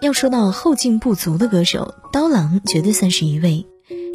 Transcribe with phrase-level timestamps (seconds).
[0.00, 3.66] 要说到后劲不足的歌手，刀郎绝对算是一位。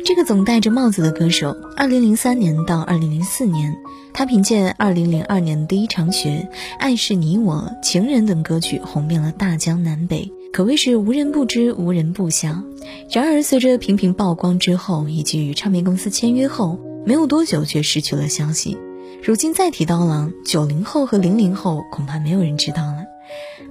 [0.03, 3.75] 这个总戴着帽子的歌手，二零零三年到二零零四年，
[4.13, 6.49] 他凭借二零零二年第一场雪、
[6.79, 12.63] 爱是你我、情人等歌曲红遍了大江南北，可谓是无人不知、无人不晓。
[13.11, 18.77] 然而，随着频频曝光之后，以及与唱片公司签约后，没有多久却失去了消息。
[19.23, 22.93] 如今再提刀郎，九零后和零零后恐怕没有人知道了。《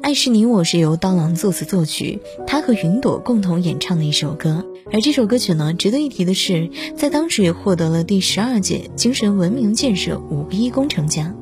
[0.02, 4.64] 爱是你我》是由刀郎作词作曲，他和云朵共同演唱的一首歌。
[4.92, 11.37] 而这首歌曲呢，值得一提的是，在当时也获得了第十二届精神文明建设五 B 工程奖。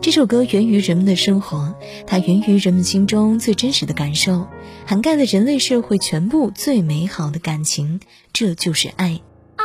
[0.00, 1.74] 这首歌源于人们的生活，
[2.06, 4.46] 它源于人们心中最真实的感受，
[4.84, 8.00] 涵盖了人类社会全部最美好的感情，
[8.32, 9.20] 这就是爱。
[9.56, 9.64] 爱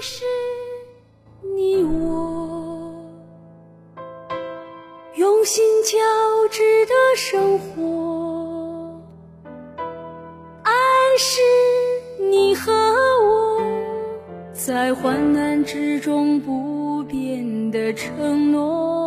[0.00, 0.24] 是
[1.56, 2.94] 你我
[5.16, 5.98] 用心交
[6.52, 9.00] 值得生活，
[10.62, 10.70] 爱
[11.18, 11.40] 是
[12.30, 13.58] 你和我
[14.52, 19.01] 在患难之中不变的承诺，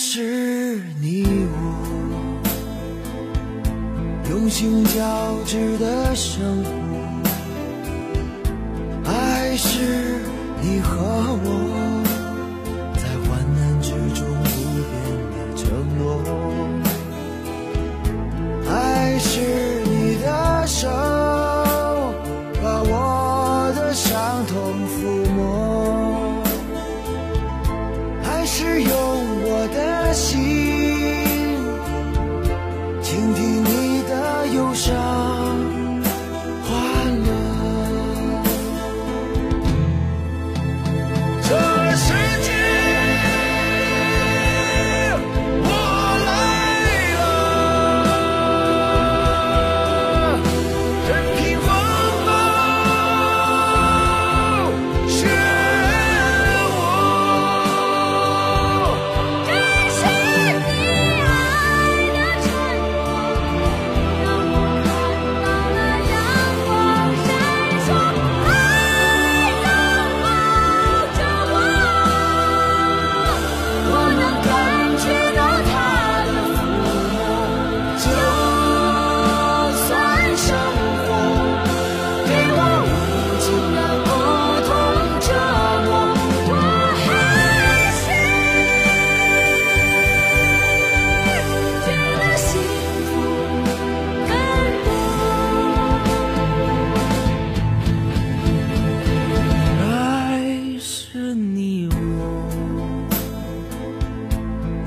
[0.00, 2.40] 是你我
[4.30, 6.70] 用心交织的生活，
[9.10, 10.20] 爱是
[10.62, 10.94] 你和
[11.42, 11.67] 我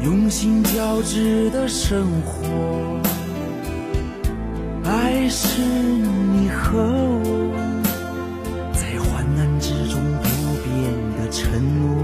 [0.04, 3.00] 用心交织的生活，
[4.84, 6.82] 爱是你和
[7.24, 7.54] 我
[8.74, 10.26] 在患难之中不
[10.64, 10.70] 变
[11.18, 11.42] 的承
[11.80, 12.02] 诺，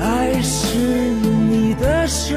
[0.00, 2.36] 爱是你的手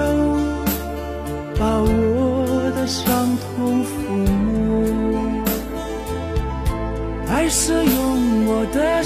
[1.58, 3.88] 把我的伤痛抚
[4.44, 4.52] 摸。
[7.30, 9.03] 爱是用我的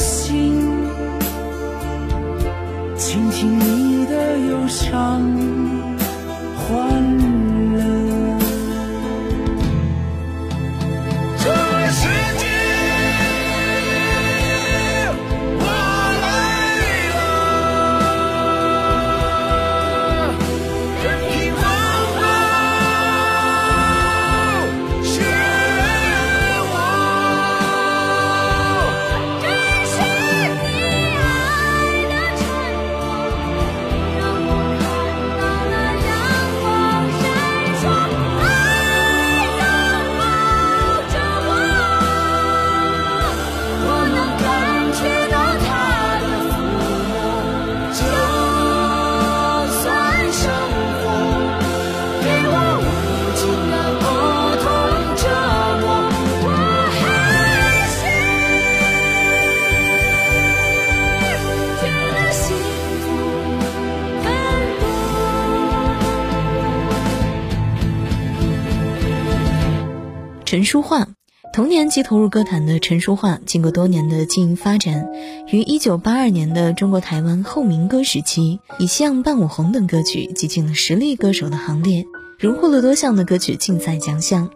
[70.68, 71.08] 淑桦。
[71.54, 75.08] 同年即投入歌坛的陈淑桦，经过多年的经营发展，
[75.50, 82.06] 于1982年的中国台湾后民歌时期，以《像伴我红》等歌曲挤进了实力歌手的行列，
[82.38, 84.52] 荣获了多项的歌曲竞赛奖项。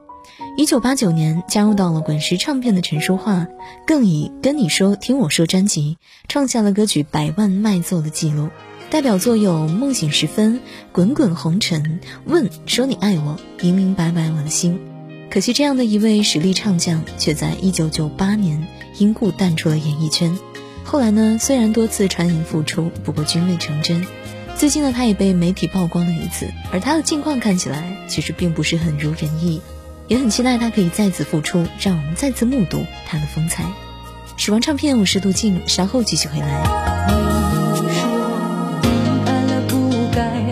[0.57, 3.47] 1989年加入到了滚石唱片的陈淑桦，
[3.87, 5.97] 更以《跟你说听我说》专辑
[6.27, 8.49] 创下了歌曲百万卖座的记录，
[8.89, 10.55] 代表作有《梦醒时分》
[10.91, 11.81] 《滚滚红尘》
[12.25, 14.77] 《问说你爱我》《明明白白我的心》。
[15.31, 18.67] 可惜，这样的一位实力唱将，却在1998年
[18.97, 20.37] 因故淡出了演艺圈。
[20.83, 24.05] 后来呢，虽然多次传言复出，不过均未成真。
[24.57, 29.61] 最近呢，他也被媒体曝光了一次，而他的近况看起来其实并不是很如人意，
[30.09, 33.63] 也很期待他可以再次复出，让我们再次目睹他的风采。
[34.35, 36.61] 时光唱片，我是杜静，稍后继续回来。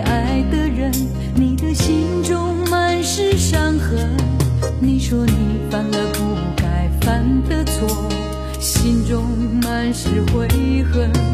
[0.06, 0.90] 爱的人，
[1.34, 4.19] 你的心中满是伤痕。
[4.82, 8.08] 你说你犯了不该犯的错，
[8.58, 9.22] 心中
[9.62, 10.48] 满是悔
[10.90, 11.29] 恨。